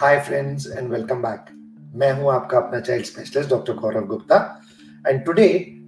[0.00, 1.46] Hi friends and welcome back
[2.00, 4.36] मैं हूँ आपका अपना child specialist doctor Gaurav Gupta
[5.06, 5.46] and today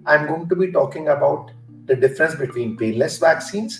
[0.08, 1.50] I am going to be talking about
[1.86, 3.79] the difference between painless vaccines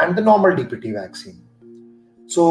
[0.00, 2.46] and the normal DPT vaccine so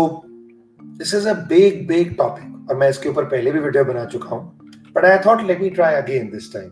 [0.81, 4.35] this is a big big topic और मैं इसके ऊपर पहले भी video बना चुका
[4.35, 6.69] हूँ but I thought let me try again this time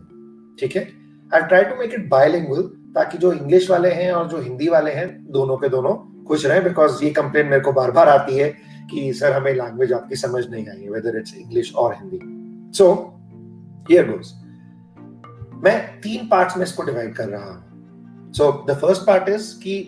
[0.60, 0.86] ठीक है?
[1.34, 2.62] I try to make it bilingual
[2.94, 6.60] ताकि जो इंग्लिश वाले हैं और जो हिंदी वाले हैं, दोनों के दोनों खुश रहे
[6.60, 10.44] बिकॉज़ ये कंप्लेन मेरे को बार बार आती है कि सर, हमें लैंग्वेज आपकी समझ
[10.50, 12.20] नहीं आई वेदर इट्स इंग्लिश और हिंदी
[12.78, 12.92] सो
[13.90, 14.34] हियर गोस
[15.64, 19.80] मैं तीन पार्ट्स में इसको डिवाइड कर रहा हूँ। So the first part is कि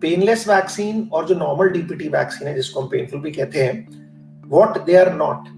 [0.00, 4.84] पेनलेस वैक्सीन और जो नॉर्मल डीपीटी वैक्सीन है, जिसको हम पेनफुल भी कहते हैं व्हाट
[4.84, 5.48] दे आर नॉट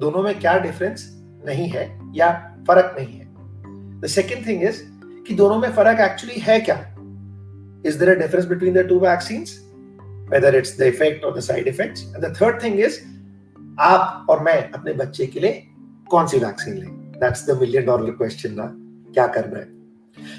[0.00, 1.08] दोनों में क्या डिफरेंस
[1.46, 2.30] नहीं है या
[2.68, 3.26] फ़र्क नहीं है?
[4.00, 4.82] द सेकेंड थिंग इज़
[5.26, 6.78] कि दोनों में फ़र्क एक्चुअली है क्या?
[7.86, 9.52] Is there a difference between the two vaccines?
[10.32, 12.04] Whether it's the effect or the side effects.
[12.14, 12.98] And the third thing is,
[13.80, 15.62] आप और मैं अपने बच्चे के लिए
[16.10, 16.90] कौन सी वैक्सीन लें?
[17.20, 18.66] That's the million dollar question ना,
[19.12, 19.68] क्या करना है?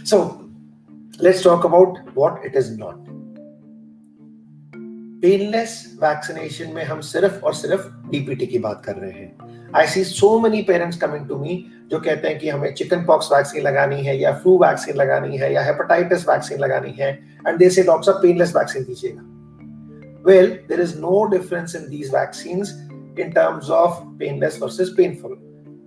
[0.06, 0.18] So
[1.24, 2.96] let's talk about what it is not
[5.22, 10.04] painless vaccination में हम सिर्फ़ और सिर्फ़ डीपीटी की बात कर रहे हैं। I see
[10.04, 14.04] so many parents coming to me जो कहते हैं कि हमें चिकन पॉक्स वैक्सीन लगानी
[14.04, 17.12] है या फ्लू वैक्सीन लगानी है या हेपेटाइटिस वैक्सीन लगानी है
[17.48, 19.33] एंड दे से डॉक्टर साहब पेनलेस वैक्सीन दीजिएगा।
[20.24, 22.72] Well there is no difference in these vaccines
[23.20, 25.38] in terms of painless versus painful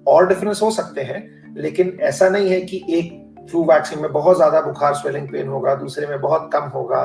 [0.08, 3.12] और डिफरेंस हो सकते हैं, लेकिन ऐसा नहीं है कि एक
[3.50, 7.00] फ्लू वैक्सीन में बहुत ज़्यादा बुखार स्वेलिंग पेन होगा, दूसरे में बहुत कम होगा,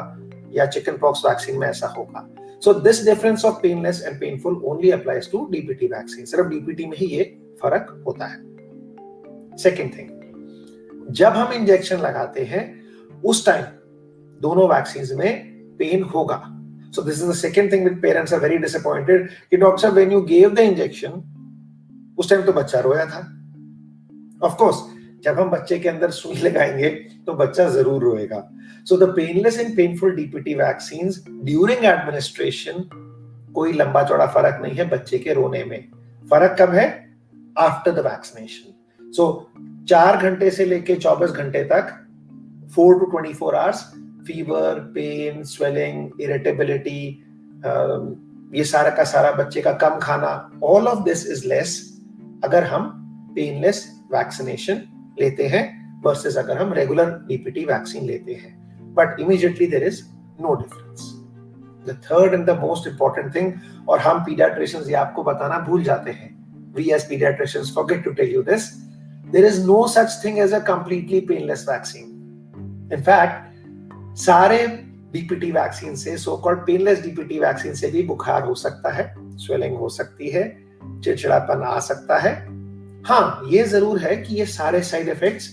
[0.54, 2.28] या चिकन पॉक्स वैक्सीन में ऐसा होगा।
[2.64, 6.98] So this difference of painless and painful only applies to DPT vaccine सिर्फ़ डीपीटी में
[6.98, 7.24] ही ये
[7.62, 10.10] फ़र्क होता है। सेकेंड थिंग
[11.12, 12.64] जब हम इंजेक्शन लगाते हैं,
[13.24, 13.66] उस टाइम
[14.42, 16.42] दोनों वैक्सीन में पेन होगा।
[17.02, 20.22] This is the second thing with parents are very disappointed कि डॉक्टर साहब when you
[20.24, 21.22] gave the injection
[22.20, 23.20] उस टाइम तो बच्चा रोया था।
[24.44, 24.84] ऑफ़ कोर्स
[25.24, 26.90] जब हम बच्चे के अंदर सुई लगाएँगे
[27.26, 28.48] तो बच्चा ज़रूर रोएगा।
[28.88, 31.12] So the painless and painful DPT vaccine
[31.46, 32.90] during administration
[33.56, 35.80] कोई लंबा चौड़ा फ़र्क नहीं है बच्चे के रोने में।
[36.26, 36.88] फ़र्क कब है?
[37.60, 39.26] आफ्टर द वैक्सीनेशन सो
[39.90, 41.90] चार घंटे से लेके चौबीस घंटे तक
[42.76, 43.84] four to twenty four hours
[44.28, 47.02] fever pain swelling irritability
[48.58, 50.32] ये सारा का सारा बच्चे का कम खाना
[50.64, 51.76] all of this is less
[52.44, 52.90] अगर हम
[53.36, 54.82] पेनलेस वैक्सीनेशन
[55.22, 55.64] लेते हैं
[56.06, 58.54] वर्सेस अगर हम रेगुलर डीपीटी वैक्सीन लेते हैं।
[58.96, 60.02] But immediately there is
[60.42, 61.10] no difference
[61.88, 63.54] the third and the most important thing
[63.90, 66.30] और हम पीडियाट्रिशियंस ये आपको बताना भूल जाते हैं।
[66.76, 68.70] We as paediatricians forget to tell you this
[69.48, 72.08] is no such thing as a completely painless vaccine.
[72.96, 73.51] In fact,
[74.16, 74.68] सारे
[75.12, 79.78] DPT vaccine से so called painless DPT vaccine से भी बुखार हो सकता है स्वेलिंग
[79.78, 80.44] हो सकती है,
[81.04, 82.34] चिड़चिड़ापन आ सकता है
[83.06, 85.50] हाँ ये ज़रूर है कि ये सारे साइड इफेक्ट्स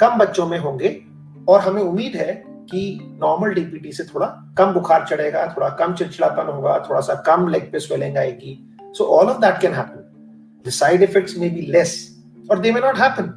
[0.00, 1.02] कम बच्चों में होंगे
[1.48, 4.26] और हमें उम्मीद है कि नॉर्मल डीपीटी से थोड़ा
[4.58, 9.04] कम बुखार चढ़ेगा, थोड़ा कम चिड़चिड़ापन होगा, थोड़ा सा कम लेग पे स्वेलिंग आएगी so
[9.04, 12.10] all of that can happen the side effects may be less
[12.50, 13.28] or they may not happen.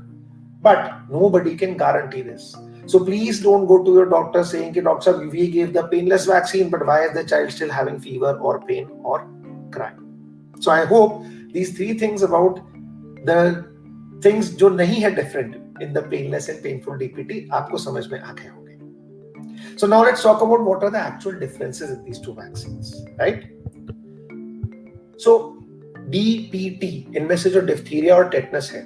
[0.62, 0.80] But
[1.10, 2.56] nobody can guarantee this.
[2.87, 6.85] So please don't go to your doctor saying, Doctor, we gave the painless vaccine, but
[6.85, 9.27] why is the child still having fever or pain or
[9.71, 9.99] crying?
[10.61, 12.61] So I hope these three things about
[13.25, 13.65] the
[14.21, 18.33] things जो नहीं है different in the painless and painful DPT आपको समझ में आ
[18.33, 19.79] गए होंगे.
[19.79, 23.45] So now let's talk about what are the actual differences in these two vaccines, right?
[25.17, 25.57] So
[26.11, 28.83] DPT इनमें से जो डिप्थीरिया और टेटनस है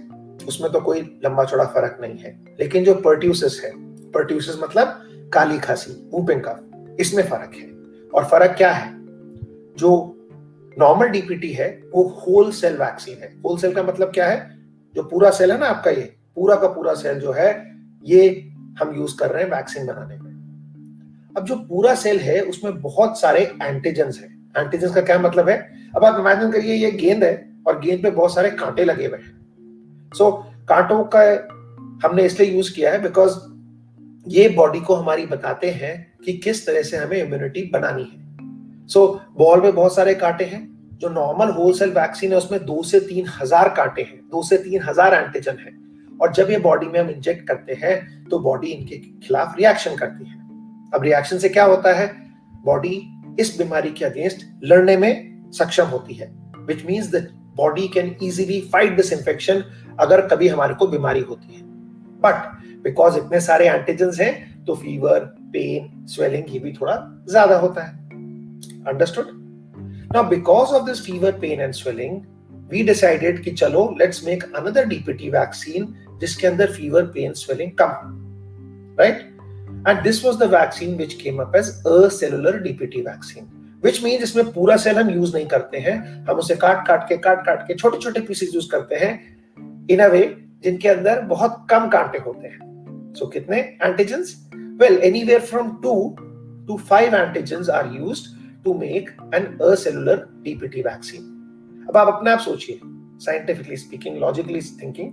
[0.48, 3.79] उसमें तो कोई लंबा चौड़ा फर्क नहीं है लेकिन जो पर्ट्यूसिस है
[4.13, 4.87] पर्ट्यूसिस मतलब
[5.33, 6.63] काली खांसी ऊपिंग कफ
[6.99, 7.71] इसमें फ़र्क है।
[8.09, 8.91] और फ़र्क क्या है?
[9.75, 10.17] जो
[10.79, 14.57] नॉर्मल डीपीटी है वो होल सेल वैक्सीन है। होल सेल का मतलब क्या है?
[14.95, 18.95] जो पूरा सेल है ना आपका ये पूरा का पूरा सेल जो है ये हम
[18.95, 20.31] यूज़ कर रहे हैं वैक्सीन बनाने में।
[21.37, 25.71] अब जो पूरा सेल है उसमें बहुत सारे एंटीजेंस है। एंटीजेंस का क्या मतलब है?
[25.95, 29.17] अब आप इमेजिन करिए ये गेंद है और गेंद पे बहुत सारे कांटे लगे हुए
[29.17, 29.41] हैं।
[30.13, 31.21] सो so, कांटों का
[32.07, 33.50] हमने इसलिए यूज़ किया है बिकॉज़
[34.25, 35.95] ये बॉडी को हमारी बताते हैं
[36.25, 40.45] कि किस तरह से हमें इम्यूनिटी बनानी है। सो so, बॉल में बहुत सारे कांटे
[40.45, 40.67] हैं
[40.99, 44.81] जो नॉर्मल होलसेल वैक्सीन है उसमें दो से तीन हज़ार कांटे हैं दो से तीन
[44.83, 45.71] हज़ार एंटीजन है।
[46.17, 50.25] और जब ये बॉडी में हम इंजेक्ट करते हैं तो बॉडी इनके खिलाफ रिएक्शन करती
[50.25, 50.39] है।
[50.93, 52.07] अब रिएक्शन से क्या होता है?
[52.65, 53.01] बॉडी
[53.39, 58.61] इस बीमारी के अगेंस्ट लड़ने में सक्षम होती है which means the body can easily
[58.73, 59.63] fight this infection
[59.99, 61.69] अगर कभी हमारे को बीमारी होती है।
[62.23, 62.47] बट
[62.83, 64.33] बिकॉज़ इतने सारे एंटीजेंस हैं
[64.65, 65.19] तो फीवर
[65.53, 66.95] पेन स्वेलिंग ये भी थोड़ा
[67.29, 67.99] ज़्यादा होता है
[68.87, 69.39] understood
[70.13, 72.15] Now, because of this fever, pain, and swelling,
[72.69, 75.85] we decided कि चलो let's make another DPT vaccine
[76.19, 79.21] जिसके अंदर fever, pain, swelling कम right?
[79.85, 83.47] And this was the vaccine which came up as a cellular DPT vaccine.
[83.83, 85.95] Which mean इसमें पूरा cell हम use नहीं करते हैं
[86.25, 89.13] हम उसे काट काट के काट काट के छोटे छोटे पीसेस यूज़ करते हैं
[89.91, 90.21] इन अ वे
[90.63, 93.57] जिनके अंदर बहुत कम कांटे होते हैं। सो so, कितने?
[93.57, 96.15] Antigens well anywhere from two
[96.67, 98.25] to five antigens are used
[98.63, 102.79] to make an acellular DPT vaccine अब आप अपने आप सोचिए
[103.19, 105.11] साइंटिफिकली स्पीकिंग लॉजिकली थिंकिंग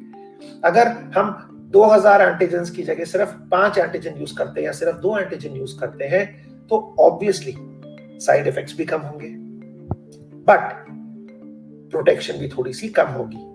[0.64, 5.18] अगर हम 2000 एंटीजेंस की जगह सिर्फ़ पाँच एंटीजन यूज़ करते हैं या सिर्फ़ दो
[5.18, 6.26] एंटीजन यूज़ करते हैं
[6.66, 7.54] तो ऑब्वियसली
[8.20, 9.28] साइड इफेक्ट्स भी कम होंगे।
[10.46, 10.84] बट
[11.90, 13.47] प्रोटेक्शन भी थोड़ी सी कम होगी।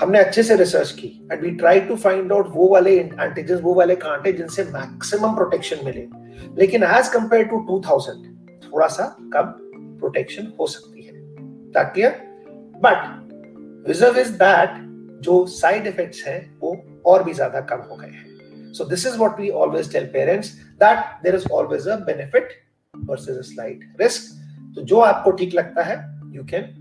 [0.00, 3.74] हमने अच्छे से रिसर्च की and we try to find out वो वाले एंटीजन वो
[3.74, 6.06] वाले कांटे जिनसे मैक्सिमम प्रोटेक्शन मिले।
[6.58, 8.24] लेकिन एज कंपेयर टू 2000
[8.64, 9.04] थोड़ा सा
[9.34, 9.52] कम
[10.00, 12.10] प्रोटेक्शन हो सकती है।
[12.82, 14.80] बट रिज़र्व इज़ दैट
[15.22, 19.16] जो साइड इफेक्ट्स हैं, वो और भी ज़्यादा कम हो गए हैं। So this is
[19.18, 22.48] what we always tell parents that there is always a benefit
[22.94, 24.32] versus a slight risk
[24.76, 25.96] तो जो आपको ठीक लगता है
[26.34, 26.74] you can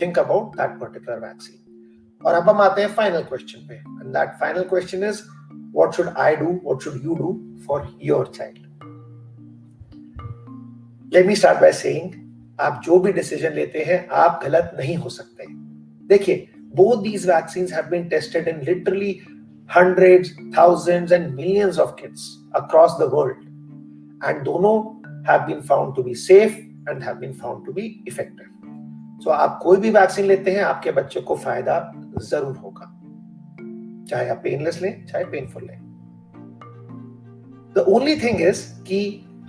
[0.00, 1.69] think about that particular vaccine
[2.22, 5.22] और अब हम आते हैं फाइनल क्वेश्चन पे। And that final question is
[5.74, 7.32] what should I do what should you do
[7.66, 8.58] for your child
[11.14, 12.18] let me start by saying
[12.60, 15.44] आप जो भी डिसीज़न लेते हैं, आप गलत नहीं हो सकते।
[16.06, 19.18] देखिए both these vaccine have been tested in literally
[19.70, 20.26] hundred
[20.56, 24.74] thousands and millions of kids across the world and दोनों
[25.30, 26.56] have been found to be safe
[26.90, 28.59] and have been found to be effective
[29.20, 32.86] So, आप कोई भी vaccine लेते हैं, आपके बच्चे को फ़ायदा ज़रूर होगा।
[34.10, 35.78] चाहे आप पेनलेस लें, चाहे पेनफुल लें।
[37.76, 39.00] द ओनली थिंग इज़ कि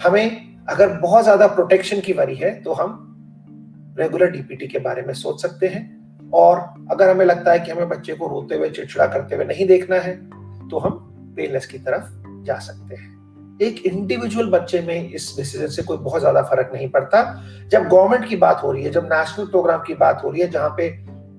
[0.04, 3.08] हमें अगर बहुत ज़्यादा प्रोटेक्शन की वरी है तो हम
[4.00, 6.60] रेगुलर डीपीटी के बारे में सोच सकते हैं। और
[6.92, 9.96] अगर हमें लगता है कि हमें बच्चे को रोते हुए, चिड़चिड़ा करते हुए नहीं देखना
[9.96, 10.16] है
[10.70, 11.00] तो हम
[11.38, 13.21] पेनलेस की तरफ़ जा सकते हैं।
[13.62, 17.22] एक इंडिविजुअल बच्चे में इस डिसीज़न से कोई बहुत ज़्यादा फ़र्क नहीं पड़ता।
[17.68, 20.50] जब गवर्नमेंट की बात हो रही है, जब नेशनल प्रोग्राम की बात हो रही है,
[20.50, 20.90] जहाँ पे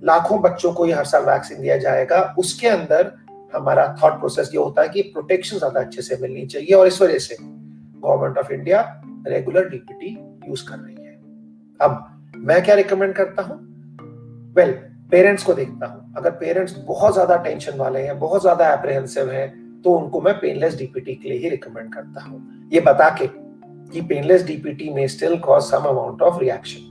[0.04, 3.12] लाखों बच्चों को ये हर साल वैक्सीन दिया जाएगा, उसके अंदर
[3.54, 7.00] हमारा थॉट प्रोसेस ये होता है कि प्रोटेक्शन ज़्यादा अच्छे से मिलनी चाहिए और इस
[7.02, 8.80] वजह से government of India
[9.28, 10.10] regular DPT
[10.48, 11.19] use कर रही है।
[11.80, 13.58] अब मैं क्या रिकमेंड करता हूँ?
[14.56, 14.72] वेल
[15.10, 19.61] पेरेंट्स को देखता हूँ। अगर पेरेंट्स बहुत ज़्यादा टेंशन वाले हैं, बहुत ज़्यादा एप्रीहेंसिव हैं
[19.84, 23.26] तो उनको मैं पेनलेस डीपीटी के लिए ही रिकमेंड करता हूँ। ये बता के
[23.93, 26.88] कि पेनलेस डीपीटी में still cause some amount of reaction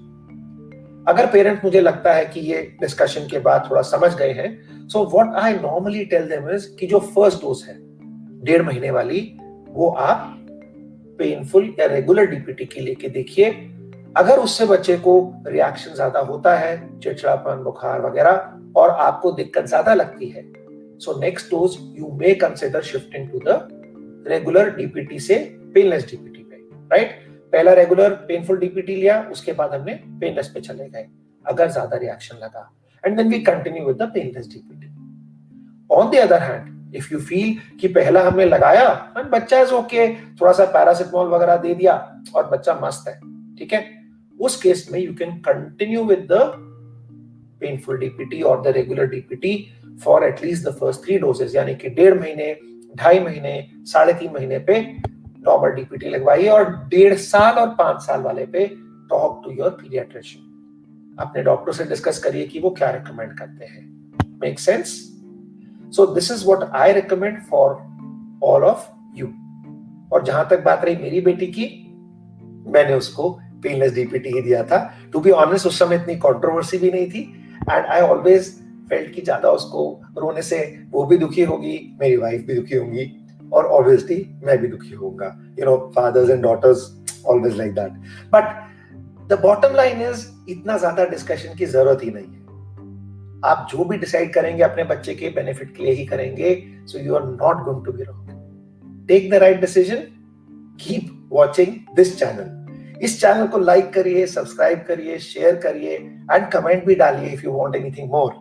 [1.07, 5.03] अगर पेरेंट मुझे लगता है कि ये डिस्कशन के बाद थोड़ा समझ गए हैं so
[5.05, 7.75] what I normally tell them is कि जो फ़र्स्ट डोज है,
[8.43, 9.21] डेढ़ महीने वाली,
[9.69, 10.37] वो आप
[11.19, 13.49] पेनफुल या रेगुलर डीपीटी के लेके देखिए।
[14.17, 15.13] अगर उससे बच्चे को
[15.47, 20.41] रिएक्शन ज़्यादा होता है, चिड़चिड़ापन, बुखार वगैरह, और आपको दिक्कत ज़्यादा लगती है
[21.03, 23.53] So next dose you may consider shifting to the
[24.31, 25.37] regular DPT से
[25.75, 26.57] painless DPT पे,
[26.91, 27.15] right?
[27.53, 31.07] पहला रेगुलर पेनफुल डीपीटी लिया उसके बाद हमने पेनलेस पे चले गए
[31.45, 32.69] अगर ज़्यादा रिएक्शन लगा।
[33.03, 34.87] And then we continue with the painless DPT
[35.95, 38.87] on the other hand if you feel कि पहला हमने लगाया
[39.17, 40.07] एंड बच्चा इज़ ओके
[40.41, 41.95] थोड़ा सा पैरासिटामोल वगैरह दे दिया
[42.35, 43.19] और बच्चा मस्त है
[43.57, 43.85] ठीक है?
[44.39, 46.41] उस केस में you can continue with the
[47.61, 49.53] painful DPT और the regular DPT
[50.03, 52.55] for at least the first three doses यानी कि डेढ़ महीने,
[52.95, 54.81] ढाई महीने, साढ़े तीन महीने पे
[55.47, 58.65] नॉर्मल डीपीटी लगवाइए और डेढ़ साल और पाँच साल वाले पे
[59.09, 60.47] टॉक टू योर पीडियाट्रिशियन
[61.19, 63.83] अपने डॉक्टर से डिस्कस करिए कि वो क्या रिकमेंड करते हैं।
[64.41, 64.87] Make sense
[65.95, 67.71] so this is what I recommend for
[68.43, 69.27] all of you
[70.13, 71.65] और जहाँ तक बात रही मेरी बेटी की,
[72.67, 73.29] मैंने उसको
[73.63, 74.77] पेनलेस डीपीटी ही दिया था।
[75.13, 77.21] टू बी ऑनेस्ट उस समय इतनी कंट्रोवर्सी भी नहीं थी।
[77.71, 78.60] एंड आई ऑलवेज
[78.91, 79.83] फेल्ट की ज़्यादा उसको
[80.17, 80.59] रोने से
[80.91, 83.11] वो भी दुखी होगी, मेरी वाइफ भी दुखी होंगी
[83.53, 86.85] और ऑब्वियसली मैं भी दुखी होऊँगा। You know fathers and daughters
[87.27, 87.91] always like that
[88.33, 88.59] but
[89.29, 92.39] the bottom line is इतना ज़्यादा डिस्कशन की ज़रूरत ही नहीं है।
[93.45, 96.55] आप जो भी डिसाइड करेंगे अपने बच्चे के बेनिफिट के लिए ही करेंगे
[96.87, 100.03] so you are not going to be wrong take the right decision
[100.81, 102.57] keep watching this channel
[103.05, 105.95] इस चैनल को लाइक करिए सब्सक्राइब करिए शेयर करिए
[106.31, 108.31] एंड कमेंट भी डालिए if you want anything more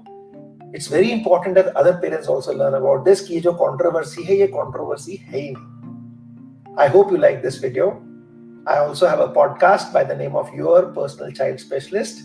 [0.75, 4.47] it's very important that other parents also learn about this कि जो controversy है, ये
[4.47, 7.89] कंट्रोवर्सी है ही नहीं। I hope you like this video
[8.69, 12.25] I also have a podcast by the name of your personal child specialist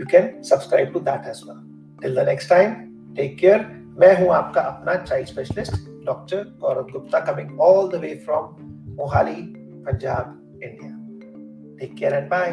[0.00, 1.60] you can subscribe to that as well
[2.02, 2.74] till the next time
[3.16, 3.66] take care
[4.00, 8.54] मैं हूँ आपका अपना child specialist doctor Gaurav Gupta coming all the way from
[8.96, 9.42] Mohali
[9.86, 10.96] Punjab India
[11.80, 12.50] take care and bye